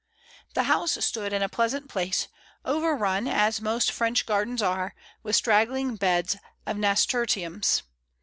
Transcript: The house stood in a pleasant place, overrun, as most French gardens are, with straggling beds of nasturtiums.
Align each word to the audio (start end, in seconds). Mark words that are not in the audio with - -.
The 0.55 0.63
house 0.63 0.93
stood 1.05 1.31
in 1.31 1.43
a 1.43 1.47
pleasant 1.47 1.87
place, 1.87 2.27
overrun, 2.65 3.27
as 3.27 3.61
most 3.61 3.91
French 3.91 4.25
gardens 4.25 4.59
are, 4.59 4.95
with 5.21 5.35
straggling 5.35 5.95
beds 5.95 6.37
of 6.65 6.75
nasturtiums. 6.75 7.83